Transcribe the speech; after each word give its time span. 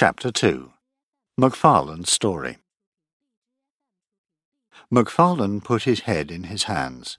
Chapter 0.00 0.30
2 0.30 0.72
Macfarlane's 1.36 2.10
Story 2.10 2.56
Macfarlane 4.90 5.60
put 5.60 5.82
his 5.82 6.00
head 6.00 6.30
in 6.30 6.44
his 6.44 6.62
hands 6.62 7.18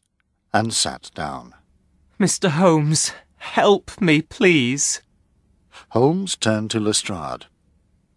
and 0.52 0.74
sat 0.74 1.12
down. 1.14 1.54
Mr. 2.20 2.50
Holmes, 2.50 3.12
help 3.38 4.02
me, 4.02 4.24
please. 4.24 5.04
Holmes 5.90 6.36
turned 6.36 6.72
to 6.72 6.80
Lestrade. 6.80 7.46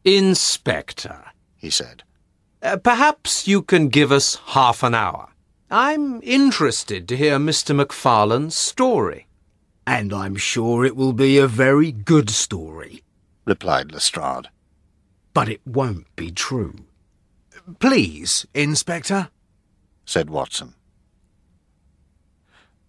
Inspector, 0.03 1.25
he 1.59 1.69
said. 1.69 2.03
Uh, 2.63 2.79
perhaps 2.79 3.47
you 3.47 3.61
can 3.61 3.91
give 3.91 4.11
us 4.11 4.37
half 4.47 4.83
an 4.83 4.95
hour. 4.95 5.29
I'm 5.71 6.23
interested 6.23 7.07
to 7.09 7.19
hear 7.19 7.37
Mr. 7.37 7.77
Macfarlane's 7.77 8.57
story. 8.57 9.27
And 9.87 10.11
I'm 10.15 10.37
sure 10.37 10.87
it 10.87 10.97
will 10.97 11.13
be 11.13 11.37
a 11.37 11.47
very 11.47 11.93
good 11.93 12.31
story, 12.31 13.03
replied 13.45 13.93
Lestrade. 13.93 14.49
But 15.35 15.49
it 15.49 15.61
won't 15.67 16.07
be 16.17 16.31
true. 16.31 16.77
Please, 17.81 18.47
Inspector, 18.55 19.29
said 20.07 20.31
Watson. 20.31 20.75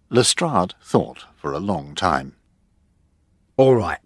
Lestrade 0.08 0.74
thought 0.80 1.24
for 1.36 1.52
a 1.52 1.58
long 1.58 1.94
time. 1.94 2.36
All 3.56 3.74
right, 3.74 3.98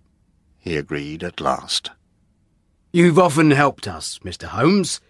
he 0.59 0.77
agreed 0.77 1.23
at 1.23 1.41
last. 1.41 1.91
You've 2.93 3.19
often 3.19 3.51
helped 3.51 3.87
us, 3.87 4.19
Mr. 4.25 4.45
Holmes. 4.45 5.01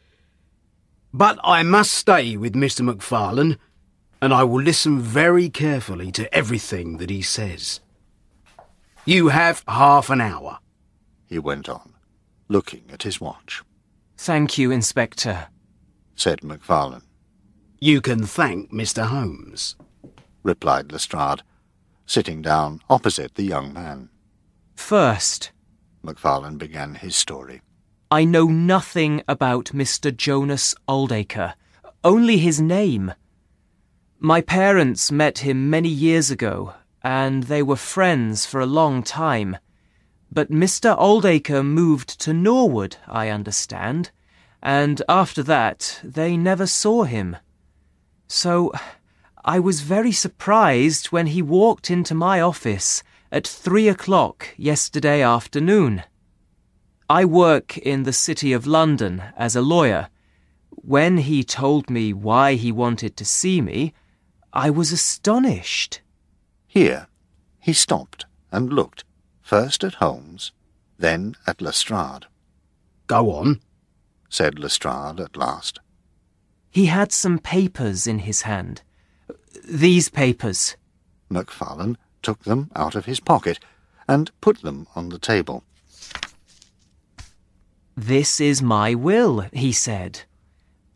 But 1.12 1.38
I 1.42 1.62
must 1.62 1.92
stay 1.92 2.36
with 2.36 2.54
Mr. 2.54 2.82
Macfarlane, 2.82 3.58
and 4.20 4.34
I 4.34 4.44
will 4.44 4.62
listen 4.62 5.00
very 5.00 5.48
carefully 5.48 6.12
to 6.12 6.32
everything 6.34 6.98
that 6.98 7.10
he 7.10 7.22
says. 7.22 7.80
You 9.04 9.28
have 9.28 9.64
half 9.66 10.10
an 10.10 10.20
hour, 10.20 10.58
he 11.26 11.38
went 11.38 11.68
on, 11.68 11.89
looking 12.50 12.82
at 12.92 13.04
his 13.04 13.20
watch. 13.20 13.62
Thank 14.18 14.58
you, 14.58 14.70
Inspector, 14.70 15.46
said 16.14 16.44
Macfarlane. 16.44 17.02
You 17.80 18.02
can 18.02 18.26
thank 18.26 18.70
Mr. 18.70 19.06
Holmes, 19.06 19.76
replied 20.42 20.92
Lestrade, 20.92 21.42
sitting 22.04 22.42
down 22.42 22.82
opposite 22.90 23.36
the 23.36 23.44
young 23.44 23.72
man. 23.72 24.10
First, 24.74 25.52
Macfarlane 26.02 26.58
began 26.58 26.96
his 26.96 27.16
story. 27.16 27.62
I 28.10 28.24
know 28.24 28.46
nothing 28.46 29.22
about 29.28 29.66
Mr. 29.66 30.14
Jonas 30.14 30.74
Oldacre, 30.88 31.54
only 32.02 32.36
his 32.38 32.60
name. 32.60 33.14
My 34.18 34.40
parents 34.40 35.12
met 35.12 35.38
him 35.38 35.70
many 35.70 35.88
years 35.88 36.30
ago, 36.30 36.74
and 37.02 37.44
they 37.44 37.62
were 37.62 37.76
friends 37.76 38.44
for 38.44 38.60
a 38.60 38.66
long 38.66 39.02
time. 39.02 39.56
But 40.32 40.50
Mr. 40.50 40.96
Oldacre 40.96 41.64
moved 41.64 42.20
to 42.20 42.32
Norwood, 42.32 42.96
I 43.08 43.28
understand, 43.28 44.10
and 44.62 45.02
after 45.08 45.42
that 45.42 46.00
they 46.04 46.36
never 46.36 46.66
saw 46.66 47.04
him. 47.04 47.36
So 48.28 48.72
I 49.44 49.58
was 49.58 49.80
very 49.80 50.12
surprised 50.12 51.06
when 51.06 51.28
he 51.28 51.42
walked 51.42 51.90
into 51.90 52.14
my 52.14 52.40
office 52.40 53.02
at 53.32 53.46
three 53.46 53.88
o'clock 53.88 54.54
yesterday 54.56 55.22
afternoon. 55.22 56.04
I 57.08 57.24
work 57.24 57.76
in 57.78 58.04
the 58.04 58.12
City 58.12 58.52
of 58.52 58.68
London 58.68 59.22
as 59.36 59.56
a 59.56 59.62
lawyer. 59.62 60.10
When 60.70 61.18
he 61.18 61.42
told 61.42 61.90
me 61.90 62.12
why 62.12 62.54
he 62.54 62.70
wanted 62.70 63.16
to 63.16 63.24
see 63.24 63.60
me, 63.60 63.94
I 64.52 64.70
was 64.70 64.92
astonished. 64.92 66.00
Here, 66.68 67.08
he 67.58 67.72
stopped 67.72 68.26
and 68.52 68.72
looked, 68.72 69.04
first 69.42 69.84
at 69.84 69.94
Holmes, 69.94 70.52
then 70.98 71.34
at 71.46 71.60
Lestrade. 71.60 72.26
Go 73.06 73.32
on, 73.32 73.60
said 74.28 74.58
Lestrade 74.58 75.20
at 75.20 75.36
last. 75.36 75.80
He 76.70 76.86
had 76.86 77.12
some 77.12 77.38
papers 77.38 78.06
in 78.06 78.20
his 78.20 78.42
hand. 78.42 78.82
These 79.68 80.08
papers. 80.08 80.76
Macfarlane 81.28 81.98
took 82.22 82.44
them 82.44 82.70
out 82.76 82.94
of 82.94 83.06
his 83.06 83.20
pocket 83.20 83.58
and 84.06 84.30
put 84.40 84.62
them 84.62 84.86
on 84.94 85.08
the 85.08 85.18
table. 85.18 85.64
This 87.96 88.40
is 88.40 88.62
my 88.62 88.94
will, 88.94 89.46
he 89.52 89.72
said. 89.72 90.22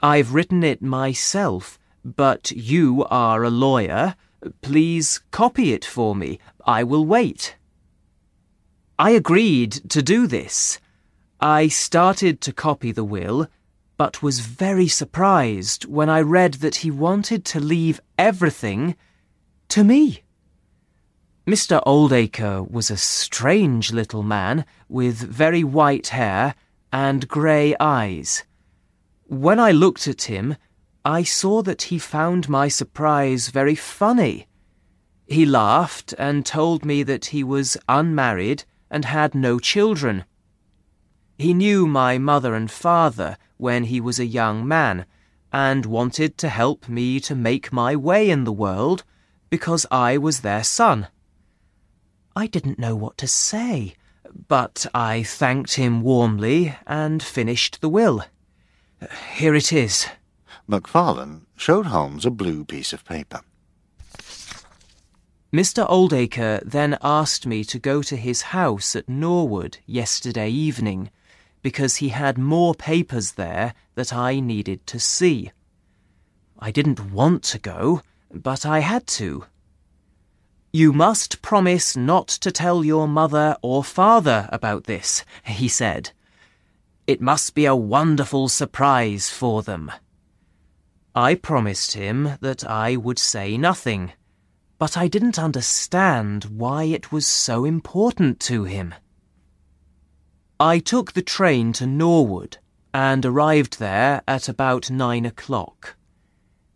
I've 0.01 0.35
written 0.35 0.63
it 0.63 0.83
myself, 0.83 1.79
but 2.05 2.51
you 2.53 3.05
are 3.11 3.43
a 3.43 3.51
lawyer. 3.51 4.15
Please 4.63 5.21
copy 5.31 5.73
it 5.73 5.85
for 5.85 6.15
me. 6.15 6.39
I 6.67 6.85
will 6.85 7.05
wait. 7.05 7.57
I 8.99 9.11
agreed 9.11 9.73
to 9.91 10.03
do 10.03 10.29
this. 10.29 10.79
I 11.41 11.67
started 11.67 12.41
to 12.43 12.53
copy 12.53 12.93
the 12.93 13.03
will, 13.03 13.49
but 13.97 14.23
was 14.23 14.39
very 14.39 14.87
surprised 14.87 15.85
when 15.85 16.09
I 16.09 16.21
read 16.21 16.55
that 16.55 16.77
he 16.77 16.93
wanted 16.93 17.45
to 17.47 17.61
leave 17.61 18.01
everything 18.17 18.95
to 19.71 19.83
me. 19.83 20.23
Mr. 21.45 21.83
Oldacre 21.85 22.71
was 22.71 22.89
a 22.89 22.97
strange 22.97 23.93
little 23.93 24.23
man 24.23 24.65
with 24.89 25.17
very 25.17 25.65
white 25.65 26.09
hair 26.09 26.55
and 26.93 27.27
grey 27.27 27.75
eyes. 27.81 28.45
When 29.25 29.59
I 29.59 29.73
looked 29.73 30.07
at 30.07 30.23
him, 30.23 30.57
I 31.05 31.25
saw 31.25 31.63
that 31.63 31.83
he 31.83 31.99
found 31.99 32.49
my 32.49 32.69
surprise 32.69 33.49
very 33.49 33.75
funny. 33.75 34.47
He 35.27 35.45
laughed 35.45 36.15
and 36.17 36.47
told 36.47 36.85
me 36.85 37.03
that 37.03 37.27
he 37.27 37.43
was 37.43 37.77
unmarried 37.89 38.65
and 38.95 39.05
had 39.05 39.35
no 39.35 39.59
children. 39.59 40.25
He 41.37 41.53
knew 41.53 41.87
my 41.87 42.17
mother 42.17 42.55
and 42.55 42.71
father 42.71 43.37
when 43.59 43.85
he 43.85 44.01
was 44.01 44.19
a 44.19 44.35
young 44.41 44.67
man 44.67 45.05
and 45.53 45.85
wanted 45.85 46.39
to 46.39 46.49
help 46.49 46.89
me 46.89 47.21
to 47.21 47.35
make 47.35 47.73
my 47.73 47.95
way 47.95 48.31
in 48.31 48.45
the 48.45 48.59
world 48.67 49.05
because 49.51 49.85
I 49.91 50.17
was 50.17 50.41
their 50.41 50.65
son. 50.65 51.09
I 52.35 52.47
didn't 52.47 52.79
know 52.79 52.95
what 52.95 53.19
to 53.19 53.27
say 53.27 53.97
but 54.49 54.87
I 54.95 55.23
thanked 55.23 55.75
him 55.75 56.01
warmly 56.01 56.77
and 56.87 57.23
finished 57.23 57.81
the 57.81 57.89
will. 57.89 58.25
Here 59.35 59.55
it 59.55 59.73
is. 59.73 60.07
Macfarlane 60.67 61.47
showed 61.57 61.87
Holmes 61.87 62.27
a 62.27 62.31
blue 62.31 62.65
piece 62.65 62.93
of 62.93 63.05
paper. 63.05 63.41
Mr. 65.55 65.89
Oldacre 65.89 66.61
then 66.65 66.99
asked 67.01 67.47
me 67.47 67.63
to 67.63 67.79
go 67.79 68.03
to 68.03 68.17
his 68.17 68.43
house 68.43 68.97
at 68.97 69.09
Norwood 69.09 69.79
yesterday 69.87 70.51
evening 70.51 71.13
because 71.63 71.99
he 71.99 72.09
had 72.09 72.37
more 72.37 72.75
papers 72.75 73.35
there 73.35 73.73
that 73.95 74.13
I 74.13 74.41
needed 74.41 74.85
to 74.89 74.99
see. 74.99 75.53
I 76.59 76.73
didn't 76.73 77.13
want 77.13 77.45
to 77.45 77.61
go, 77.61 78.03
but 78.33 78.67
I 78.67 78.81
had 78.81 79.07
to. 79.19 79.45
You 80.73 80.93
must 80.93 81.41
promise 81.41 81.97
not 81.97 82.27
to 82.27 82.51
tell 82.51 82.85
your 82.85 83.07
mother 83.07 83.57
or 83.63 83.85
father 83.85 84.49
about 84.51 84.85
this, 84.85 85.25
he 85.45 85.69
said. 85.69 86.11
It 87.07 87.21
must 87.21 87.55
be 87.55 87.65
a 87.65 87.77
wonderful 87.77 88.49
surprise 88.49 89.31
for 89.31 89.63
them. 89.63 89.93
I 91.15 91.37
promised 91.37 91.93
him 91.93 92.39
that 92.41 92.69
I 92.69 92.97
would 92.97 93.21
say 93.21 93.57
nothing, 93.57 94.15
but 94.79 94.97
I 94.97 95.09
didn't 95.09 95.39
understand 95.39 96.45
why 96.45 96.85
it 96.85 97.13
was 97.13 97.27
so 97.27 97.65
important 97.65 98.41
to 98.41 98.65
him. 98.65 98.95
I 100.59 100.79
took 100.79 101.13
the 101.13 101.23
train 101.23 101.73
to 101.75 101.87
Norwood 101.87 102.59
and 102.93 103.27
arrived 103.27 103.79
there 103.79 104.23
at 104.27 104.49
about 104.49 104.91
nine 104.91 105.27
o'clock. 105.27 105.97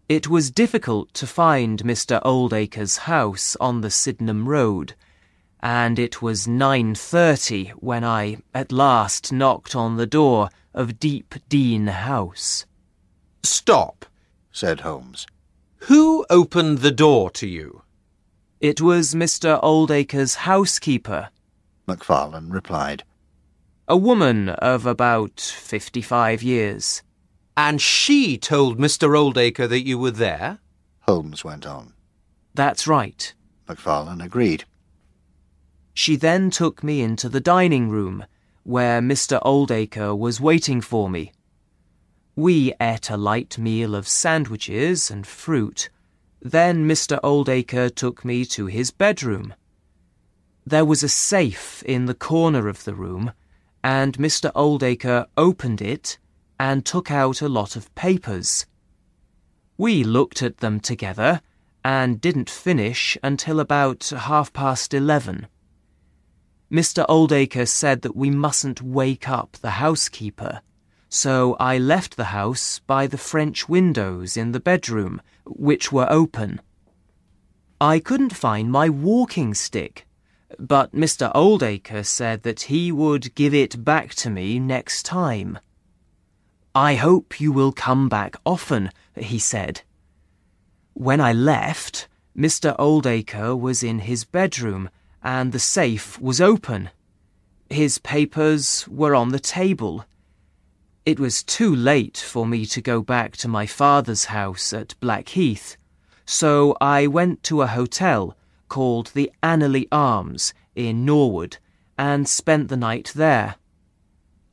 It 0.08 0.28
was 0.28 0.50
difficult 0.50 1.12
to 1.14 1.26
find 1.26 1.82
Mr. 1.82 2.20
Oldacre's 2.24 2.98
house 2.98 3.56
on 3.60 3.82
the 3.82 3.90
Sydenham 3.90 4.48
Road, 4.48 4.94
and 5.60 5.98
it 5.98 6.22
was 6.22 6.46
9.30 6.46 7.70
when 7.72 8.04
I 8.04 8.38
at 8.54 8.72
last 8.72 9.32
knocked 9.32 9.76
on 9.76 9.96
the 9.96 10.06
door 10.06 10.50
of 10.72 10.98
Deep 10.98 11.34
Dene 11.48 11.88
House. 11.88 12.64
Stop, 13.42 14.06
said 14.50 14.80
Holmes. 14.80 15.26
Who 15.82 16.24
opened 16.30 16.78
the 16.78 16.90
door 16.90 17.30
to 17.32 17.46
you? 17.46 17.82
It 18.60 18.80
was 18.80 19.14
Mr. 19.14 19.62
Oldacre's 19.62 20.34
housekeeper, 20.34 21.30
Macfarlane 21.86 22.50
replied. 22.50 23.04
A 23.86 23.96
woman 23.96 24.48
of 24.48 24.84
about 24.84 25.40
fifty-five 25.40 26.42
years. 26.42 27.02
And 27.56 27.80
she 27.80 28.36
told 28.36 28.78
Mr. 28.78 29.16
Oldacre 29.16 29.68
that 29.68 29.86
you 29.86 29.96
were 29.96 30.10
there? 30.10 30.58
Holmes 31.02 31.44
went 31.44 31.66
on. 31.66 31.94
That's 32.52 32.88
right. 32.88 33.32
Macfarlane 33.68 34.20
agreed. 34.20 34.64
She 35.94 36.16
then 36.16 36.50
took 36.50 36.82
me 36.82 37.00
into 37.00 37.28
the 37.28 37.40
dining 37.40 37.88
room, 37.88 38.26
where 38.64 39.00
Mr. 39.00 39.40
Oldacre 39.42 40.16
was 40.18 40.40
waiting 40.40 40.80
for 40.80 41.08
me. 41.08 41.32
We 42.34 42.74
ate 42.80 43.08
a 43.08 43.16
light 43.16 43.56
meal 43.56 43.94
of 43.94 44.08
sandwiches 44.08 45.12
and 45.12 45.26
fruit. 45.26 45.90
Then 46.40 46.86
Mr. 46.88 47.18
Oldacre 47.22 47.94
took 47.94 48.24
me 48.24 48.44
to 48.46 48.66
his 48.66 48.90
bedroom. 48.90 49.54
There 50.64 50.84
was 50.84 51.02
a 51.02 51.08
safe 51.08 51.82
in 51.84 52.06
the 52.06 52.14
corner 52.14 52.68
of 52.68 52.84
the 52.84 52.94
room, 52.94 53.32
and 53.82 54.18
Mr. 54.18 54.52
Oldacre 54.54 55.26
opened 55.36 55.80
it 55.80 56.18
and 56.60 56.84
took 56.84 57.10
out 57.10 57.40
a 57.40 57.48
lot 57.48 57.76
of 57.76 57.94
papers. 57.94 58.66
We 59.76 60.04
looked 60.04 60.42
at 60.42 60.58
them 60.58 60.80
together 60.80 61.40
and 61.84 62.20
didn't 62.20 62.50
finish 62.50 63.16
until 63.22 63.60
about 63.60 64.08
half 64.10 64.52
past 64.52 64.92
eleven. 64.92 65.46
Mr. 66.70 67.06
Oldacre 67.08 67.66
said 67.66 68.02
that 68.02 68.16
we 68.16 68.30
mustn't 68.30 68.82
wake 68.82 69.28
up 69.28 69.56
the 69.62 69.70
housekeeper, 69.70 70.60
so 71.08 71.56
I 71.58 71.78
left 71.78 72.16
the 72.16 72.32
house 72.36 72.80
by 72.80 73.06
the 73.06 73.18
French 73.18 73.68
windows 73.68 74.36
in 74.36 74.52
the 74.52 74.60
bedroom, 74.60 75.22
which 75.44 75.90
were 75.90 76.10
open. 76.10 76.60
I 77.80 77.98
couldn't 77.98 78.34
find 78.34 78.70
my 78.70 78.88
walking 78.88 79.54
stick, 79.54 80.06
but 80.58 80.92
Mr. 80.92 81.32
Oldacre 81.34 82.04
said 82.04 82.42
that 82.42 82.62
he 82.62 82.90
would 82.92 83.34
give 83.34 83.54
it 83.54 83.84
back 83.84 84.14
to 84.16 84.30
me 84.30 84.58
next 84.58 85.04
time. 85.04 85.58
I 86.74 86.96
hope 86.96 87.40
you 87.40 87.52
will 87.52 87.72
come 87.72 88.08
back 88.08 88.36
often, 88.44 88.90
he 89.16 89.38
said. 89.38 89.82
When 90.94 91.20
I 91.20 91.32
left, 91.32 92.08
Mr. 92.36 92.76
Oldacre 92.78 93.58
was 93.58 93.82
in 93.82 94.00
his 94.00 94.24
bedroom 94.24 94.90
and 95.22 95.52
the 95.52 95.58
safe 95.58 96.20
was 96.20 96.40
open. 96.40 96.90
His 97.70 97.98
papers 97.98 98.86
were 98.88 99.14
on 99.14 99.30
the 99.30 99.40
table. 99.40 100.04
It 101.08 101.18
was 101.18 101.42
too 101.42 101.74
late 101.74 102.18
for 102.18 102.46
me 102.46 102.66
to 102.66 102.82
go 102.82 103.00
back 103.00 103.34
to 103.38 103.48
my 103.48 103.64
father's 103.64 104.26
house 104.26 104.74
at 104.74 104.94
Blackheath, 105.00 105.78
so 106.26 106.76
I 106.82 107.06
went 107.06 107.42
to 107.44 107.62
a 107.62 107.66
hotel 107.66 108.36
called 108.68 109.06
the 109.14 109.32
Anerley 109.42 109.88
Arms 109.90 110.52
in 110.76 111.06
Norwood 111.06 111.56
and 111.96 112.28
spent 112.28 112.68
the 112.68 112.76
night 112.76 113.10
there. 113.14 113.54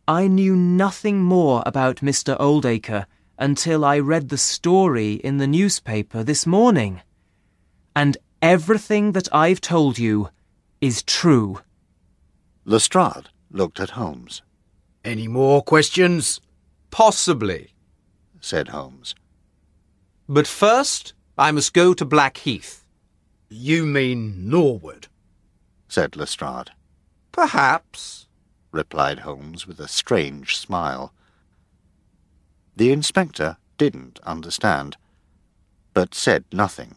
I 0.08 0.28
knew 0.28 0.56
nothing 0.56 1.22
more 1.22 1.62
about 1.66 1.98
Mr. 1.98 2.40
Oldacre 2.40 3.06
until 3.38 3.84
I 3.84 4.00
read 4.00 4.30
the 4.30 4.38
story 4.38 5.16
in 5.16 5.40
the 5.40 5.48
newspaper 5.48 6.24
this 6.24 6.48
morning. 6.48 7.02
And 7.94 8.16
everything 8.42 9.12
that 9.12 9.28
I've 9.36 9.60
told 9.60 10.00
you 10.00 10.30
is 10.80 11.04
true. 11.04 11.60
Lestrade 12.64 13.28
looked 13.52 13.82
at 13.82 13.90
Holmes. 14.00 14.42
Any 15.04 15.28
more 15.28 15.62
questions? 15.62 16.40
Possibly. 16.96 17.74
said 18.40 18.70
Holmes. 18.70 19.16
But 20.30 20.48
first, 20.48 21.12
I 21.38 21.52
must 21.52 21.74
go 21.74 21.94
to 21.94 22.06
Blackheath. 22.06 22.86
You 23.50 23.86
mean 23.86 24.50
Norwood? 24.50 25.08
said 25.90 26.16
Lestrade. 26.16 26.70
Perhaps. 27.34 28.28
replied 28.72 29.20
Holmes 29.20 29.68
with 29.68 29.82
a 29.82 29.90
strange 29.90 30.56
smile. 30.56 31.12
The 32.78 32.94
inspector 32.94 33.58
didn't 33.78 34.22
understand, 34.24 34.96
but 35.94 36.16
said 36.16 36.46
nothing, 36.54 36.96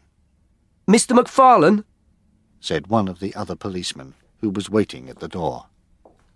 Mr. 0.88 1.12
MacFarlane, 1.12 1.82
said 2.60 2.86
one 2.86 3.08
of 3.08 3.18
the 3.18 3.34
other 3.34 3.56
policemen 3.56 4.14
who 4.42 4.50
was 4.50 4.70
waiting 4.70 5.08
at 5.08 5.18
the 5.18 5.26
door. 5.26 5.66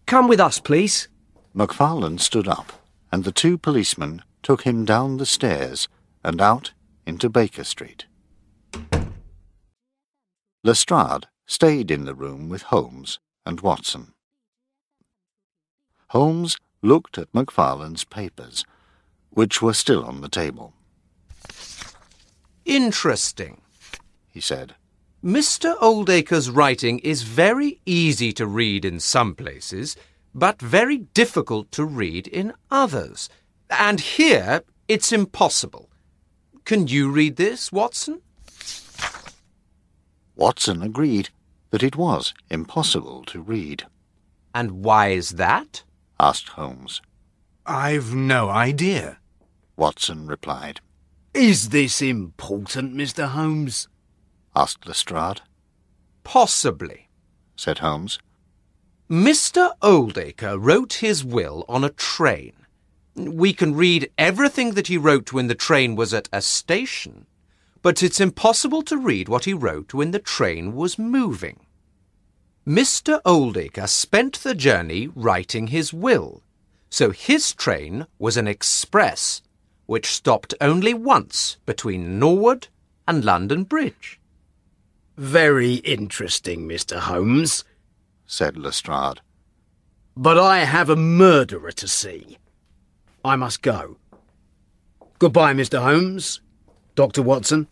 come 0.07 0.27
with 0.27 0.41
us, 0.41 0.59
please. 0.59 1.07
MacFarlane 1.55 2.19
stood 2.19 2.49
up, 2.49 2.82
and 3.13 3.25
the 3.25 3.33
two 3.33 3.59
policemen 3.59 4.23
took 4.43 4.63
him 4.63 4.85
down 4.85 5.19
the 5.19 5.27
stairs 5.27 5.89
and 6.25 6.41
out 6.41 6.73
into 7.07 7.29
Baker 7.29 7.63
Street. 7.65 8.07
Lestrade 10.65 11.27
stayed 11.47 11.91
in 11.91 12.07
the 12.07 12.15
room 12.15 12.49
with 12.49 12.63
Holmes 12.63 13.19
and 13.45 13.61
Watson. 13.61 14.15
Holmes 16.09 16.57
looked 16.83 17.19
at 17.19 17.33
MacFarlane's 17.35 18.05
papers, 18.05 18.65
which 19.31 19.61
were 19.61 19.75
still 19.75 20.05
on 20.05 20.21
the 20.21 20.29
table. 20.29 20.73
Interesting. 22.65 23.61
He 24.31 24.41
said, 24.41 24.75
Mr. 25.25 25.77
Oldacre's 25.81 26.51
writing 26.51 26.99
is 27.01 27.23
very 27.23 27.81
easy 27.87 28.33
to 28.33 28.47
read 28.47 28.85
in 28.85 28.99
some 28.99 29.35
places, 29.35 29.97
but 30.35 30.61
very 30.61 30.99
difficult 30.99 31.71
to 31.73 31.85
read 31.85 32.27
in 32.27 32.53
others. 32.71 33.29
And 33.71 34.01
here 34.01 34.63
it's 34.89 35.13
impossible. 35.13 35.89
Can 36.65 36.87
you 36.87 37.11
read 37.11 37.37
this, 37.37 37.73
Watson? 37.73 38.21
Watson 40.37 40.83
agreed 40.83 41.31
that 41.71 41.83
it 41.83 41.97
was 41.97 42.35
impossible 42.51 43.25
to 43.25 43.41
read. 43.41 43.85
And 44.55 44.85
why 44.85 45.09
is 45.09 45.31
that? 45.31 45.83
asked 46.21 46.51
Holmes. 46.51 47.01
I've 47.67 48.15
no 48.15 48.49
idea. 48.49 49.19
Watson 49.77 50.27
replied, 50.27 50.81
Is 51.33 51.71
this 51.71 52.03
important, 52.03 52.95
Mr. 52.95 53.29
Holmes? 53.29 53.89
asked 54.55 54.87
Lestrade, 54.87 55.41
Possibly. 56.25 57.09
said 57.57 57.79
Holmes. 57.79 58.19
Mr. 59.13 59.75
Oldacre 59.83 60.57
wrote 60.59 60.95
his 60.95 61.23
will 61.23 61.67
on 61.69 61.85
a 61.85 61.91
train. 61.91 62.55
We 63.15 63.53
can 63.53 63.75
read 63.75 64.11
everything 64.17 64.71
that 64.71 64.87
he 64.87 64.97
wrote 64.97 65.35
when 65.35 65.49
the 65.49 65.55
train 65.55 65.97
was 65.97 66.15
at 66.15 66.31
a 66.33 66.41
station, 66.41 67.27
but 67.83 68.03
it's 68.03 68.23
impossible 68.23 68.81
to 68.85 68.97
read 68.97 69.29
what 69.29 69.45
he 69.45 69.53
wrote 69.53 69.93
when 69.93 70.13
the 70.13 70.19
train 70.19 70.75
was 70.75 70.99
moving. 70.99 71.61
Mr. 72.67 73.21
Oldacre 73.27 73.87
spent 73.87 74.39
the 74.39 74.55
journey 74.55 75.11
writing 75.15 75.67
his 75.67 75.93
will, 75.93 76.43
so 76.89 77.11
his 77.11 77.53
train 77.53 78.07
was 78.19 78.39
an 78.39 78.49
express 78.49 79.43
which 79.85 80.07
stopped 80.07 80.55
only 80.59 80.95
once 80.95 81.59
between 81.67 82.19
Norwood 82.19 82.69
and 83.07 83.23
London 83.23 83.65
Bridge. 83.65 84.19
Very 85.19 85.75
interesting, 85.75 86.67
Mr. 86.67 86.99
Holmes. 87.01 87.65
Said 88.27 88.57
Lestrade. 88.57 89.21
But 90.17 90.39
I 90.39 90.61
have 90.61 90.91
a 90.91 90.97
murderer 90.97 91.73
to 91.73 91.89
see. 91.89 92.39
I 93.25 93.37
must 93.37 93.63
go. 93.63 93.97
Goodbye, 95.19 95.55
Mr. 95.55 95.81
Holmes. 95.83 96.41
Dr. 96.95 97.23
Watson. 97.23 97.69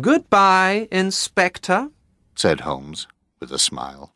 Goodbye, 0.00 0.88
Inspector. 0.90 1.88
said 2.34 2.60
Holmes 2.60 3.06
with 3.40 3.52
a 3.52 3.58
smile. 3.58 4.14